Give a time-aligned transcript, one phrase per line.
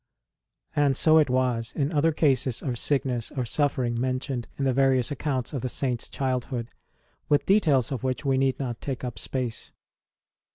[0.75, 5.11] And so it was in other cases of sickness or suffering mentioned in the various
[5.11, 6.71] accounts of the Saint s childhood,
[7.29, 9.71] with details of which we need not take up space.